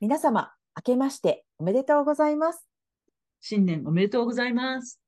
[0.00, 2.68] 皆様、明けましておめでとうございます。
[3.40, 5.00] 新年おめでとうございます。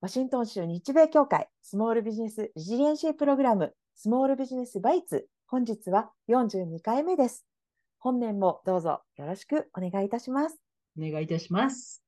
[0.00, 7.44] ワシントン州日米協会スモールビジネスリジリエンシープログラムスモールビジネスバイツ本日は42回目です。
[7.98, 10.56] 本年もどうぞよろしくお願いいたします。
[10.98, 12.02] お願いいたします。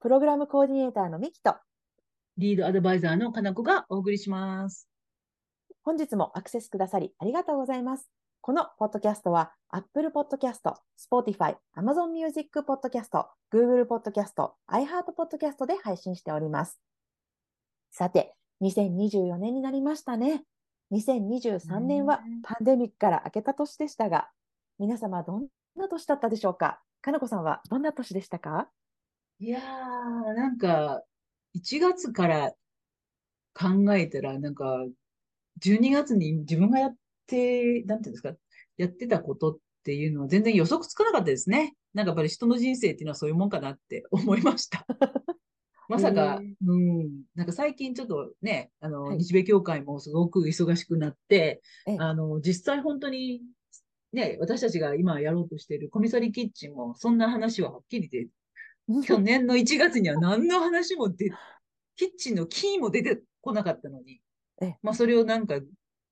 [0.00, 1.54] プログラムコーディネーターのミキと
[2.36, 4.88] リードアドバイザーのかなこがお送りします。
[5.84, 8.10] 本日もアクセスくださりありがとうございます。
[8.40, 16.80] このポッドキャストは Apple Podcast、Spotify、Amazon Music Podcast、Google Podcast、iHeart Podcast で配信しております。
[17.92, 20.42] さて、2024年になりましたね。
[20.92, 24.28] 2023年はねパンデミックから明けた年でしたが、
[24.80, 26.80] 皆様どんな年だったでしょうか？
[27.00, 28.68] かなこさんはどんな年でしたか？
[29.38, 29.62] いやー、
[30.34, 31.02] なんか、
[31.56, 32.52] 1月から
[33.54, 34.84] 考えたら、なんか、
[35.60, 38.34] 12月に自分がやって、なんていうんですか、
[38.76, 41.74] やってたことっていうのは全然予測つかなかったですね。
[41.92, 44.84] なんかやっぱり人の人生っていうのはそういうもんかなって 思いました。
[45.86, 53.42] まさかうん、なんか最近ちょっとね、あの、はい日米協会もすごく忙しくなって、ええあの、実際本当に、
[54.12, 58.28] ね、私たちが今やろうとしているコミサリキッチンも、そんな話ははっきりで、
[59.06, 61.30] 去年の1月には何の話も出、
[61.96, 64.20] キッチンのキーも出てこなかったのに。
[64.60, 64.66] え。
[64.66, 65.60] え、まあそれをなんか、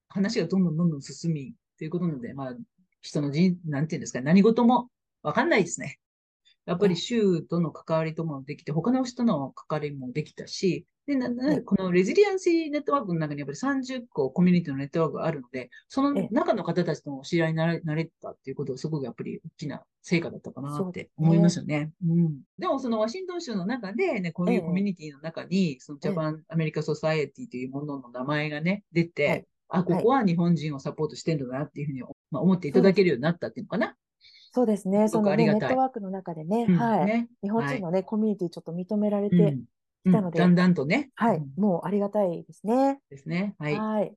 [0.08, 2.56] 話がどんどんどんどん進み、ということなので、まあ、
[3.00, 4.88] 人の人、なんていうんですか、何事も
[5.22, 5.98] わかんないですね。
[6.66, 21.90] やっぱり州との関わりともできて、他の人の関わりもできたし、で、な、な、はいこのレジリアンシーネットワークの中にやっぱり30個コミュニティのネットワークがあるので、そのええ中の方たちともお知り合いになれ、なれたっていうことはすごくやっぱり大きな成果だったかなって思いますよね。
[22.06, 22.40] うん。
[22.56, 33.96] でもそのワシントン州の中でね、こういええうコミュニティの中に、そのジャパンアメリカソサエティというものの名前がね、出て、はいあ、ここは日本人をサポートしてんだなっていうふうに、まあ、思っていただけるようになったっていうのかな。
[34.52, 35.08] そうですね。
[35.08, 37.06] そのね、ネットワークの中でね、うんはい。
[37.06, 37.28] ね。
[37.42, 39.64] 日本人のね、コミュニティちょっと認められて、うん。
[40.04, 41.10] 来たのでうんだんだんとね。
[41.14, 43.00] はい、うんもうありがたいですね。
[43.10, 43.54] ですね。
[43.58, 43.78] はい。
[43.78, 44.14] はい。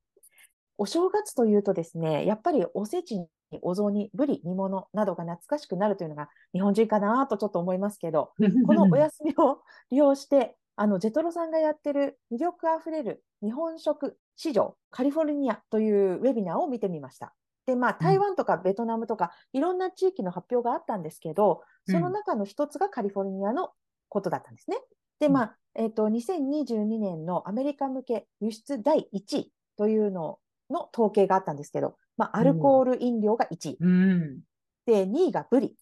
[0.77, 3.27] お正月というとですね、やっぱりおせちに
[3.61, 8.33] お雑煮、ぶり、煮物などが懐かしくなるというのが日本人かなとちょっと思いますけど、
[8.67, 17.33] このお休みを利用して、あの、ジェトロさんがやってる魅力あふれる日本食市場カリフォルニアというウェビナーを見てみました。
[17.65, 23.71] で、まあ、台湾とかベトナムとか、いろんな地域の発表があったんですけど、その中の一つがカリフォルニアの
[24.09, 24.77] ことだったんですね。
[25.19, 30.39] で、うんまあ、えっと、2022年のアメリカ向け輸出第1位というの
[30.69, 33.77] の統計があったんですけど、まあ、アルコール飲料が1位。
[33.79, 34.39] うん。
[34.85, 35.75] で、2位がブリ。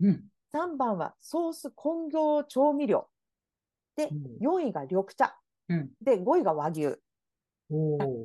[0.00, 0.24] うん。
[0.52, 3.08] 3番はソース混合調味料。
[3.96, 5.34] で、うん4位が緑茶。
[5.68, 5.90] うん。
[6.02, 6.96] で、5位が和牛。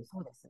[0.03, 0.50] そうです。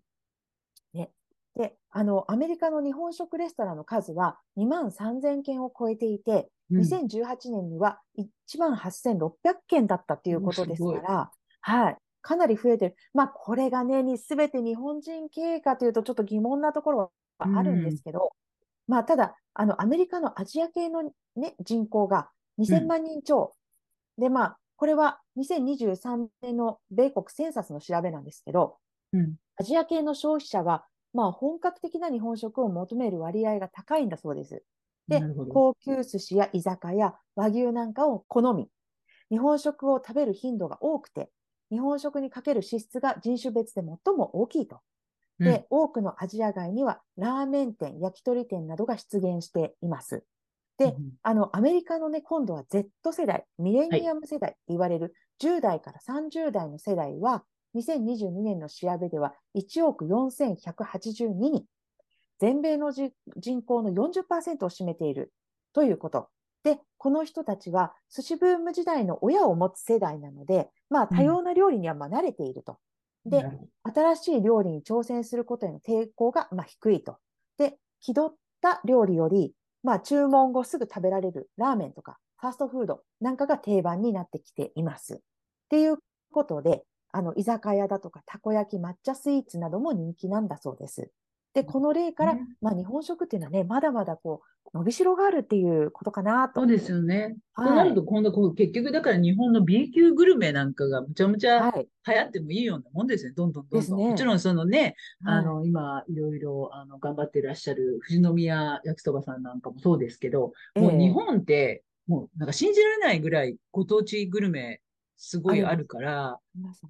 [1.57, 1.67] ね。
[1.67, 9.31] で、あの、アメリカの日本食レストランの数は2万3000件を超えていて、うん2018年には1万8600
[9.67, 11.97] 件だったということですから、はい。
[12.21, 12.95] かなり増えてる。
[13.13, 18.31] まあ、これがね、すべて日本人経営かというと、ちょっと疑問なところはあるんですけど、
[18.87, 21.03] まあ、ただ、あの、アメリカのアジア系の
[21.35, 22.29] ね、人口が
[22.59, 23.53] 2000万人超。
[24.17, 28.77] で、まあ、これは2023年の米国センサスの調べなんですけど、
[29.13, 29.35] うん。
[29.57, 34.63] アジア系の消費者は、まあ、本格的な日本食を求める割合が高いんだそうです。
[35.07, 38.69] で高級寿司や居酒屋、和牛なんかを好み、
[39.29, 41.31] 日本食を食べる頻度が多くて、
[41.71, 44.81] 日本食にかける支出が人種別で最も大きいと。
[45.43, 50.25] で、多くのアジア街にはラーメン店、焼き鳥店などが出現しています。
[50.77, 57.45] で、うんあの、アメリカのね、今度は Z 世代、ミレニアム世代って言われる10代から30代の世代は、
[57.75, 61.65] 2022年の調べでは1億4182人、
[62.39, 63.11] 全米の人
[63.61, 65.31] 口の40%を占めている
[65.73, 66.29] ということ。
[66.63, 72.77] で、この人たちは寿司ブーム時代の親を持つ世代なので、まあ多様な料理にはま慣れていると。
[73.25, 73.45] で、
[73.83, 77.17] 新しい料理に挑戦することへの抵抗がま低いと。
[77.57, 79.53] で、気取った料理より、
[79.83, 85.15] まあ注文後すぐ食べられるラーメンとかファーストフードなんかが定番になってきています。
[85.15, 85.17] っ
[85.69, 85.97] ていう
[86.31, 91.11] ことで、あの、居酒屋だとかたこ焼き、抹茶スイーツなども人気なんだそうです。
[91.53, 96.61] で、この例から、ねまあ日本食っていうのはね、まだまだこう、伸びしろがあるっていうことかなと。
[96.61, 97.35] そうですよね。
[97.53, 101.89] はいとなると、今度こう、結局だから日本の B 級グルメなんかがむちゃむちゃはい。
[102.07, 103.33] 流行ってもいいようなもんですね。
[103.35, 103.79] どんどんどんどん。
[103.81, 114.81] ですねもちろんそのね、あはいの、今、いろいろ、あの、頑張ってらっしゃる富士宮焼きそばさんなんかもそうですけど、もうええ日本って、もうなんか信じられないぐらいご当地グルメ、
[115.23, 116.39] すごいあるから、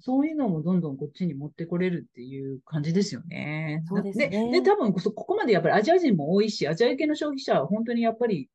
[0.00, 3.84] そういうのもどんどんこっちに持ってこれるっていう感じですよね。
[3.86, 8.48] そうですねで、で多分こここまでやっぱりアジア人も多いし、アジア系の消費者は本当にやっぱり、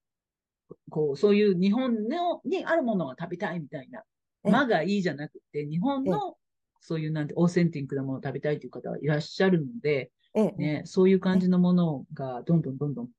[0.90, 6.38] こう、そういう日本のにあるものが食べたいみたいな、ええ間がいいじゃなくて、日本の
[6.82, 13.10] そういうなんてオーセンティックなものを食べたいという方はいらっしゃるので、ええ、ね、そういう感じのものがどんどんどんどん、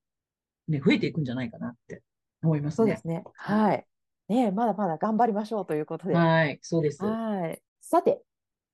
[0.67, 2.03] ね、増えていくんじゃないかなって
[2.43, 2.97] 思いますねそうで。
[2.97, 3.25] すね。
[3.35, 3.87] はい。
[4.29, 6.15] ねえまだまだ頑張りましょうということで。
[6.15, 7.03] はい、そうです。
[7.05, 7.63] はい。
[7.81, 8.23] さて、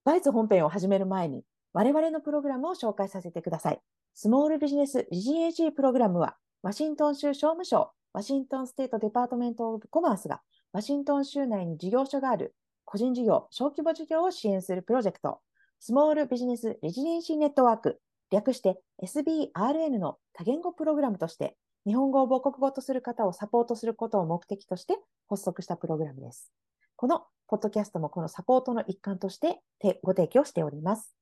[0.05, 3.81] バイツ本編を始める前に、我々のプログラムを紹介させてください。
[4.15, 10.41] スモールビジネス GAG プログラムは、ワシントン州商務省、ワシントンステートデパートメントオブコマースが、
[10.73, 12.55] ワシントン州内に事業所がある
[12.85, 15.41] 個人事業、小規模事業を支援するプロジェクト、
[15.79, 21.57] スモールビジネスレジデンシーネットワーク、略して SBRN の多言語プログラムとして、
[21.87, 24.97] 日本語を母国語とする方をサポートすることを目的として
[25.29, 26.51] 発足したプログラムです。
[26.97, 29.61] このポッドキャストもこのサポートの一環として
[30.03, 31.15] ご提供しております。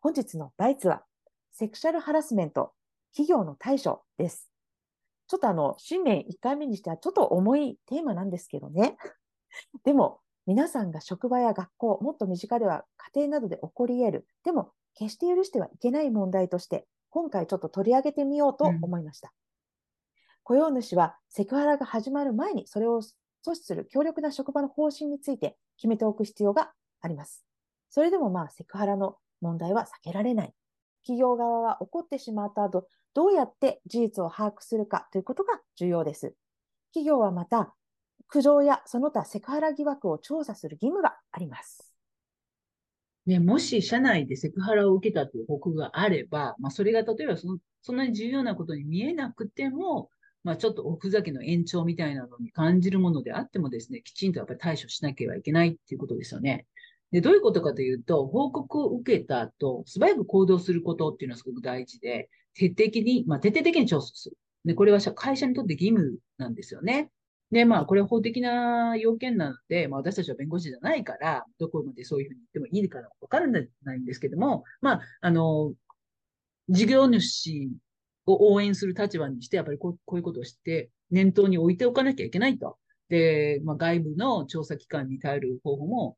[0.00, 1.02] 本日のバイツは、
[1.52, 2.72] セクシャルハラスメント、
[3.12, 4.50] 企業の対処です。
[5.26, 8.96] ちょっとあの、新年1回目にしてはちょっと重いテーマなんですけどね。
[9.84, 12.84] でも、皆さんが職場や学校、もっと身近では
[13.14, 19.32] 家庭などで起こり得る、でも決して許してはいけない問題として、今回ちょっと取り上げてみようと思いました。
[20.44, 26.70] 雇用主はセクハラが始まる前にそれを阻止する強力な職場の方針について決めておく必要が
[27.00, 27.44] あります。
[27.90, 30.54] それでもまあセクハラの問題は避けられない。
[31.02, 36.34] 企業側は起こってしまった後、どうやって事実を把握するかということが重要です。
[36.92, 37.74] 企業はまた、
[38.26, 41.94] 苦情やその他セクハラ疑惑を調査する義務があります。
[43.26, 50.10] ね、もし社内でセクハラを受けたという報告があれば、まあ、それが例えばそのそんなに重要なことに見えなくても、
[50.44, 56.66] まあ、ちょっとおふざけの延長みたいなのに感じるものであってもですね、きちんとやっぱり対処しなければいけないっていうことですよね。
[57.10, 64.36] で、どういうことかというと、報告を受けた後、素早く行動することっていうのはすごく大事で、徹底的に、まあ、徹底的に調査する。
[64.64, 67.10] で、これは会社にとって義務なんですよね。
[67.50, 75.74] で、まあ、これは法的な要件なので、まあ、私たちは弁護士じゃないから、どこまでそういうふうに言ってもいいかわからないんですけども、まあ、あの、
[76.68, 77.70] 事業主
[78.26, 82.78] を応援する立場にして、やっぱりこうこういうことをして、念頭に置いておかなきゃいけないと。
[83.08, 86.16] で、まあ、外部の調査機関に頼る方法も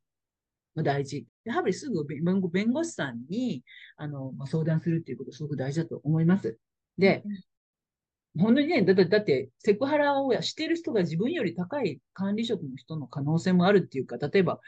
[0.77, 1.27] 大事。
[1.45, 3.65] やはりすぐ弁護弁護士さんに
[3.97, 6.59] あの、まあ、相談するっていうことすごく大事だと思います。
[6.99, 7.23] で、
[8.39, 14.61] 本当にね、だって、だって、セクハラをしている人が自分より高い管理職の人の可能性もあるっていうか、例えば、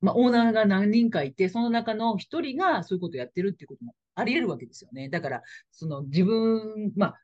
[0.00, 5.08] まあ、オーナーが何人かいて、その中の一人がそういうことをやってるっていうこともあり得るわけですよね。
[5.08, 7.14] だから、その自分、まあ、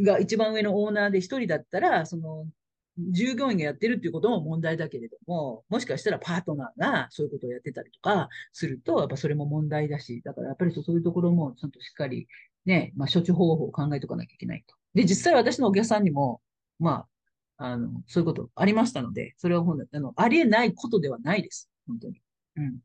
[0.00, 2.46] が一番上のオーナーで一人だったら、その、
[2.98, 12.26] 従業員がやってるっていうことも問題だけれども、もしかしたらパートナーがそういうことをやってたりとかすると、やっぱそれも問題だし、だからやっぱりそういうところもちゃんとしっかり
[12.64, 14.74] ね、まあ、処置方法を考えておかなきゃいけないと。
[14.94, 16.40] で、実際私のお客さんにも、
[16.78, 17.06] ま
[17.58, 21.70] あ、あの、そういうことありましたので、それは本あの、ありえないことではないです。
[21.86, 22.22] 本当に。
[22.56, 22.78] うん。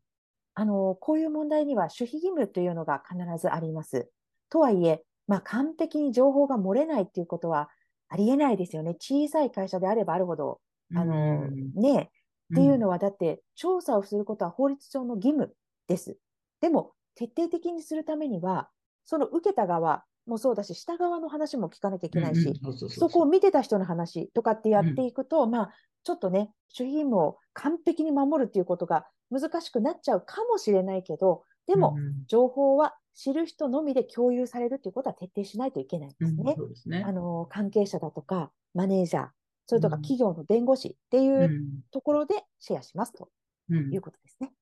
[0.54, 4.10] あの、こういう問題には守秘義務というのが必ずあります。
[4.50, 7.70] とはいえ、まあ、完璧に情報が漏れないっていうことは
[8.10, 8.96] ありえないですよね。
[9.00, 10.60] 小さい会社であればあるほど、
[10.94, 12.12] あの、うんね、
[12.54, 15.54] っていうのは、だって、調査をすることは法律上の義務
[15.88, 16.18] です。
[16.60, 18.70] でも、徹底的にするためには、
[19.06, 25.70] その受けた側もそうだし、下側の話も聞かなきゃいけないし、そこを見てた人の話とかってやっていくと、まあ、
[26.04, 36.54] ちょっとね、守秘義務を完璧に守るっていうことが難しくなっちゃうかもしれないけど、でも、うん情報は知る人のみで共有されるっていうことは徹底しないといけないんうんですね。
[36.58, 37.12] そうですねあ。
[37.12, 39.28] の関係者だとか、マネージャー、
[39.66, 43.30] それとかうん企業の弁護士ってういうんところでシェアしますと
[43.70, 44.54] うんいうことですね。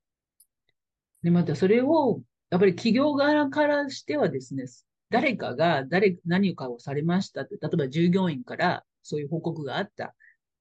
[1.24, 4.66] で、またそれを、やっぱり企業側からしてはですね、
[5.10, 10.16] 誰かが誰、何かをされましたって、例えば従業員からそういう報告があった。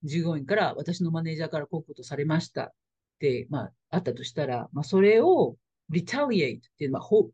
[0.04, 2.70] 従業員から私のマネージャーからこういうことされましたっ
[3.18, 5.56] て、まあ、あったとしたら、まあ、それを
[5.90, 7.30] retaliate っていうのは、報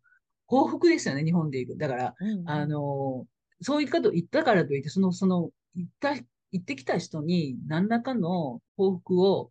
[0.46, 1.78] 報復ですよね、日本で言う。
[1.78, 3.26] だから、うんあの、
[3.60, 6.14] そういうことを言ったからといって、その、その、言った、
[6.52, 9.50] 言ってきた人に何らかの報復を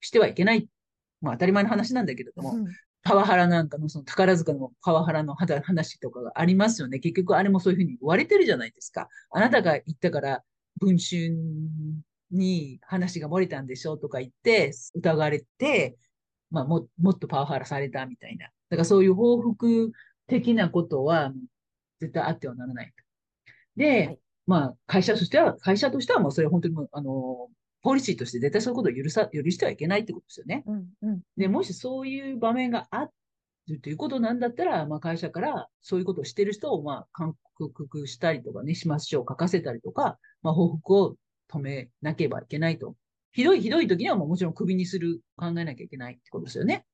[0.00, 0.68] してはいけない。
[1.20, 2.66] まあ当たり前の話なんだけれども、うん
[3.02, 6.98] パワハラなんかの、その宝塚のパワハラの話とかがありますよね。
[6.98, 9.08] 結局あれもそういうふうに言われてるじゃないですか。
[9.30, 10.42] あなたが言ったから、
[10.80, 11.34] 文春
[12.30, 15.96] に話が漏れたんでしょとか言って、疑われて、
[16.50, 18.46] まあも、もっとパワハラされたみたいな。
[18.68, 19.92] だからそういう報復
[20.26, 21.32] 的なことは
[22.00, 22.92] 絶対あってはならないと。
[23.76, 27.48] で、はいまあ会社としては、会社としてはもうそれ本当にもう、あの、
[27.82, 30.64] ポリシーとして絶対そういうことを許さ、許してはいけないってことですよね。
[30.66, 33.08] うんうんで、もしそういう場面があ
[33.68, 41.16] るということなんだったら、まあ会社からそういうことをしてる人を、まあ勧告したりとかね、しましょう、書かせたりとか、まあ報復を
[41.48, 42.96] 止めなければいけないと。
[43.32, 46.84] ひどいひどい時にはもうもちろんクビにする、考えなきゃいけないってことですよね。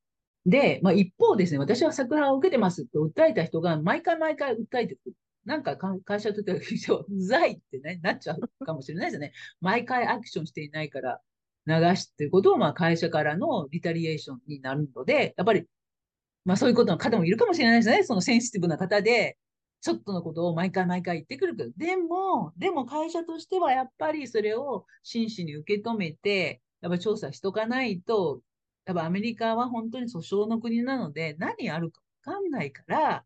[0.45, 5.14] で、まあ一方ですね、私はセクハラを受けてますと訴えた人が毎回毎回訴えてくる。
[5.45, 9.33] なんか会社とってはうざいってね、なっちゃうかもしれないですよね。
[9.61, 11.21] 毎回アクションしていないから
[11.66, 15.64] 流すっていうことを、まあ会社からのリタリエーションになるので、やっぱり、
[16.45, 18.02] まあそういうことの方もいるかもしれないですね。
[18.02, 19.38] そのセンシティブな方で、
[19.80, 28.42] ちょっとのことを毎回毎回言ってくるけど、でも、でも会社としてはやっぱりそれを真摯に受け止めて、やっぱ調査しとかないと、
[28.87, 33.25] やっぱアメリカは本当に訴訟の国なので、何あるかわかんないから、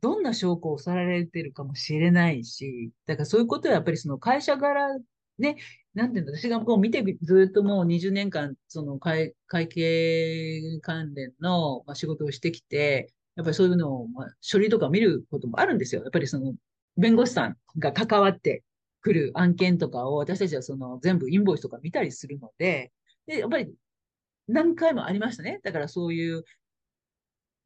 [0.00, 4.98] どんな証拠をさられてるかもしれないし、だからそういうことはやっぱりその会社柄、
[5.38, 5.56] ね、
[5.94, 16.02] なんていうの、私がこう見て、ずっともう20年間、その会会計関連の、仕事をしてきて、やっぱりそういうのを、まあ、書類とか見ることもあるんですよ。
[16.02, 16.54] やっぱりその、
[16.96, 18.64] 弁護士さんが関わって
[19.00, 22.90] くる案件とかを私たちはその全部インボイスとか見たりするので、
[23.28, 23.72] で、やっぱり
[24.48, 25.60] 何回もありましたね。
[25.62, 26.42] だからそういう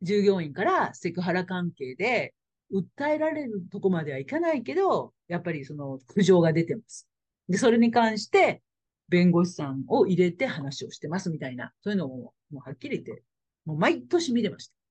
[0.02, 2.34] 従業員からセクハラ関係で
[2.70, 7.08] 訴えられるとこまではいかないけど、やっぱりその苦情が出てます。
[7.48, 8.60] で、それに関して
[9.08, 13.22] 弁護士さんを入れて話をしてますみたいな、そういうのをもうはっきり言って、
[13.64, 14.81] もう毎年見てました。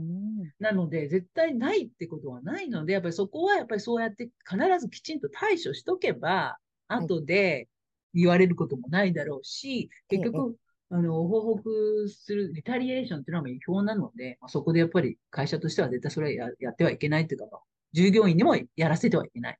[0.00, 7.68] うんなので、絶対ないってことはないので、やっぱりそこはやっぱりそうやって必ずきちんと対処しとけば、はい後で
[8.14, 10.56] 言われることもないだろうし、ええ結局、
[10.90, 17.60] あの、報告するリタリエーションっていうのは違法なので、まあそこでやっぱり会社としては絶対それはややってはいけないっていうか、まあ
[17.92, 19.58] 従業員にもやらせてはいけない。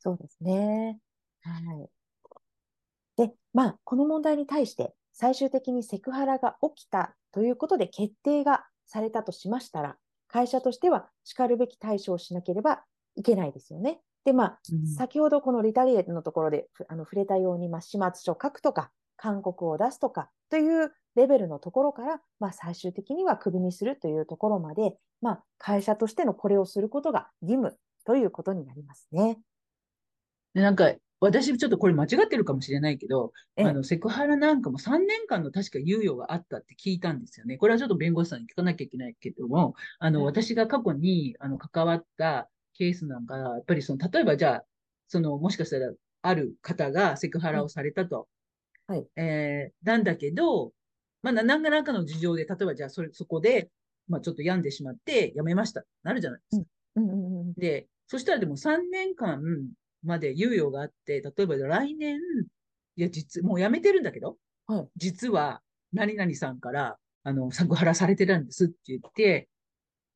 [0.00, 0.98] そうですね。
[1.42, 1.90] はい。
[3.16, 12.82] で、まあ、この問題に対して、最終的にセクハラが起きたということで決定がされたとしましたら、会社としては叱るべき対処をしなければ
[13.14, 14.00] いけないですよね。
[14.24, 29.38] で、まあ、うん先ほどこのリタリエートのところでふあの触れたように、まあ、始末書を書くとか、勧告を出すとかというレベルのところから、まあ、最終的にはクビにするというところまで、まあ、会社としてのこれをすることが義務ということになりますね。
[30.54, 37.56] でなんか、私ちょっとこれ間違ってるかもしれないけど、ええあの、セクハラなんかも3年間の確か猶予があったって聞いたんですよね。
[37.58, 44.64] これはちょっと弁護士さんに聞かなきゃいけないけども、あの、はい私が過去に、あの、関わったケースなんか、やっぱりその、例えばじゃあ、
[45.08, 48.28] その、もしかしたら、ある方がセクハラをされたと。
[48.86, 50.72] はいえーなんだけど、
[51.22, 53.70] まあ、な何か何かの事情で、例えばじゃあ、それ、そこで、
[54.08, 55.84] まあ、ちょっと病んでしまって、辞めました。
[56.02, 56.66] なるじゃないですか。
[56.96, 59.42] うんうんうんで、そしたらでも3年間
[60.02, 62.18] まで猶予があって、例えば来年、
[62.96, 64.36] いや、実、もう辞めてるんだけど、
[64.66, 65.62] はい実は、
[65.92, 69.48] 何々さんから、あの、ハラされてたんですって言って、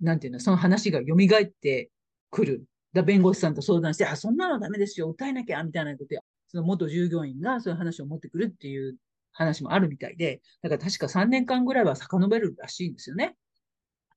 [0.01, 1.91] なんていうの、その話が蘇って
[2.31, 2.65] くる。
[2.93, 8.97] だ弁護士さんと相談して、あ、そんなのダメですよ、訴えなきゃ、みたいなことで、その元従業員がそういう話を持ってくるっていう
[9.33, 13.37] 話もあるみたいで、だから確か3年間ぐらいは遡るらしいんですよね。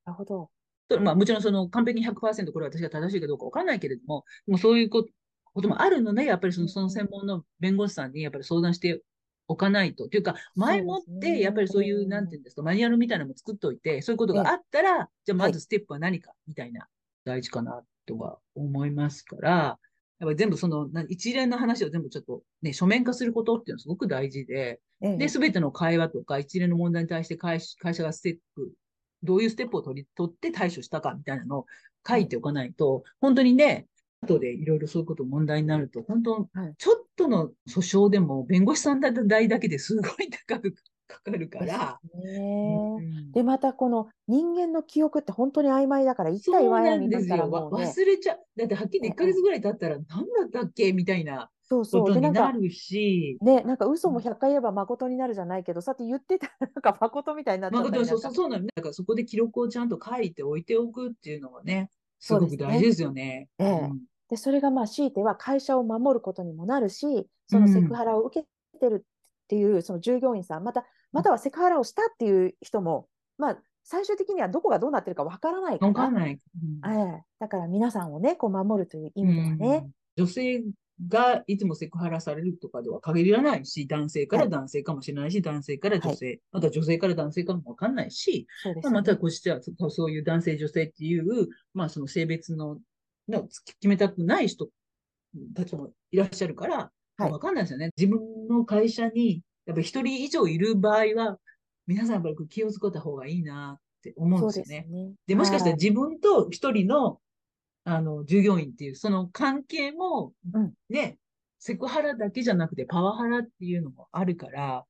[0.05, 0.49] なるほど。
[0.87, 5.09] とまあ、もちろんその完璧に100%これは私が正しいかどうかわかんないけれども、もうそういうこと
[5.55, 9.01] こともあるので、やっぱりそのその専門の弁護士さんにやっぱり相談して
[9.47, 10.09] おかないと。
[10.09, 12.09] というか、前もって、やっぱりそういうう、ん。
[12.09, 16.87] なんていうんですか、マニュアルみたいなのも作っておいて、そういうことがあったら、じゃあまずステップは何か、みたいな、
[17.23, 19.79] 大事かな、とは思いますから、
[20.19, 25.17] やっぱり全部その、な一連の話を全部ちょっとね、書面化することっていうのはすごく大事で、ええ。
[25.17, 28.73] で、すべての会話とか一連の問題に対して会社がステップ、
[29.23, 31.65] どういうステップを取り、取って対処したかみたいなのを
[32.07, 33.87] 書いておかないと、本当にね、
[34.25, 40.75] 後でいろいろそういうこと問題になると、本当はい、ちょっとの訴訟でも弁護士さん代だけですごい高く
[41.07, 41.99] かかるから、
[43.33, 47.49] でまたこの人間の記憶って本当に曖昧だから、一そう体ワイヤなんになったらで
[47.93, 48.05] すよ。
[48.05, 48.39] 忘れちゃう。
[48.57, 52.15] だってはっきり1ヶ月ぐらい経ったら、何だったっけみたいなそうそう。
[52.15, 58.63] になんか、なるし、ね、なんか嘘も100回言えば誠になるじゃないけど、さって言ってたら、なんか誠みたいになっそうそうそうなの。
[58.63, 58.69] ね。
[58.75, 61.89] だからそこで記録をちゃんと書いておいておくっていうのはね、
[62.19, 63.49] すごく大事ですよね。
[63.59, 63.69] ええ。
[63.91, 76.31] うんで、それがまあ、強いては会社を守ることにもなるし、そのセクハラを受けてるっていうその従業員さん、また、またはセクハラをしたっていう人も、まあ、最終的にはどこがどうなってるかわからないかわからんない。
[76.31, 76.91] うん。
[76.91, 77.23] ええ。
[77.39, 79.83] だから皆さんをね、こう守るという意味ではね、
[80.17, 80.25] うん。
[80.25, 80.63] 女性
[81.07, 88.85] がいつもセクハラされるとかでは限らないし、男性から男性かもしれないし、男性から女性、また女性から男性かもわかんないし、そうです。
[88.85, 92.79] よねまあまたこうしてはそそういう男性、女性っていう、まあその性別の
[93.27, 94.69] の決めたくない人
[95.55, 97.91] たちもいらっしゃるから、はいわかんないですよね。
[97.97, 101.37] 自分の会社に、やっぱ一人以上いる場合は、
[101.87, 104.81] 皆さんやっぱり気をつけた方がいいなって思うんですよね。
[104.81, 105.11] ですね。
[105.27, 107.21] で、もしかしたらはい自分と一人の、
[107.85, 111.17] あの、従業員っていう、その関係もうん、ね、
[111.59, 114.85] セクハラだけじゃなくてパワハラっていうのもあるから、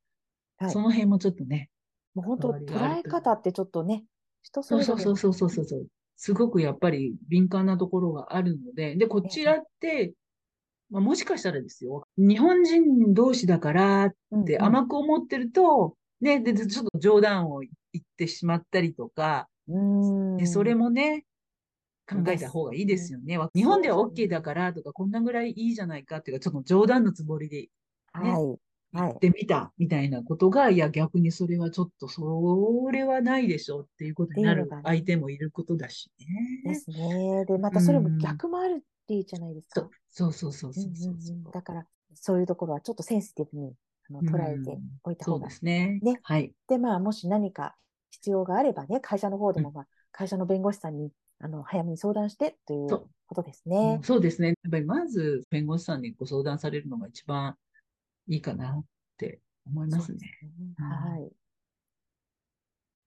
[0.57, 1.69] はいその辺もちょっとね、
[2.13, 4.05] もう本当、捉え方ってちょっとね、
[4.41, 5.87] 人それぞれそうそうそうそうそうそう。
[6.17, 10.13] すごくやっぱり敏感なところがあるので、で、こちらって、
[10.89, 14.61] まあ、もしかしたらですよ、日本人同士だからってうんうん。
[14.61, 17.69] 甘く思ってると、ね、で、でちょっと冗談を言
[17.99, 19.47] ってしまったりとか、
[20.37, 21.25] でそれもね、
[22.07, 23.39] 考えた方がいいですよね。
[23.55, 27.69] 日本では OK だからとか、こんなぐらいいいじゃないかっていうか、ちょっと冗談のつもりで
[28.13, 28.31] はい。
[28.31, 28.57] は言い
[29.03, 36.73] ってみたみたいなことが、いや、逆にそれはちょっと、それはないでしょうっていうことになる相手もいることだしね。
[36.73, 37.45] ですね。
[37.45, 39.89] で、またそれも逆もあるっていいじゃないですか。
[40.11, 43.73] そうそうそうそううんそううんそううんだから、そういうところはちょっとセンシティブに
[44.09, 45.99] あの捉えておいた方がですね。
[46.01, 46.53] ねはい。
[46.67, 47.75] で、まあ、もし何か
[48.11, 54.03] 必要があればね、会社の方でも、まあ、会社の弁護士さんに、あの、早めに相談してということですうねん。
[54.03, 54.49] そうですね。
[54.49, 57.55] やっぱりまず弁護士さんにご相談されるのが一番
[58.27, 58.85] いいかなっ
[59.17, 60.17] て思いますね。
[60.19, 60.31] すね
[60.79, 61.31] うんはい。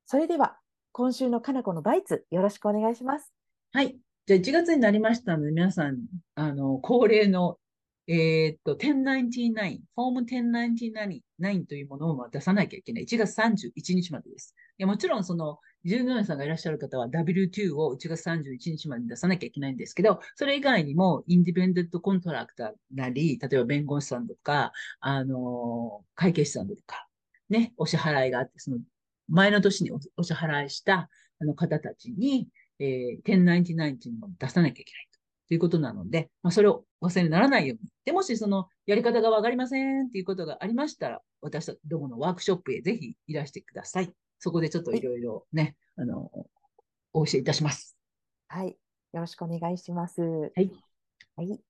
[0.07, 0.59] それでは、
[0.93, 3.33] 今週のかなこのバイツ、よろしくお願いします。
[3.73, 3.99] はい。
[4.27, 5.99] じゃあ1月になりましたので、皆さん、
[6.35, 7.59] あの、恒例の、
[8.07, 13.05] えーっと、1099、フォーム1099というものを出さなきゃいけない。
[13.05, 14.55] 1月31日までです。
[14.79, 27.09] いやもちろん、その、従業員さんがいらっしゃる方は W2 を1月31日までに出さなきゃいけないんですけど、それ以外にも、インディペンデントコントラクターなり、例えば弁護士さんとか、あの、会計士さんとか、
[27.49, 28.79] ね、お支払いがあって、その、
[29.29, 35.09] 前の年にお支払いしたあの方たちに、えー、1099っていうのを出さなきゃいけない
[35.49, 37.91] ということなので、まあ、それを忘れにならないように。
[38.05, 44.13] で、もしそのやり方がわかりませんっていうことがありましたら、私たちどものワークショップへぜひいらしてください。
[44.39, 46.31] そこでちょっといろいろね、あの、
[47.13, 47.97] お教えいたします。
[48.49, 48.77] はい。
[49.13, 50.23] よろしくお願いします。
[50.23, 50.71] はい。
[51.37, 51.61] はい。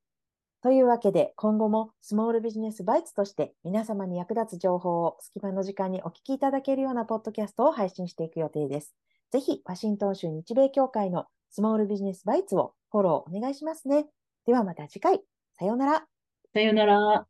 [0.61, 8.94] というわけで、今後もスモールビジネスバイツとして皆様に役立つ情報を隙間の時間にお聞きいただけるようなポッドキャストを配信していく予定です。
[9.31, 14.07] ぜひ、ワシントン州日米協会のスモールビジネスバイツをフォローお願いしますね。
[14.46, 15.20] ではまた次回。
[15.52, 16.07] さようなら。
[16.52, 17.26] さようなら。